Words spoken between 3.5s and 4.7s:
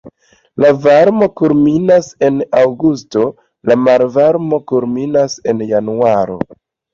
la malvarmo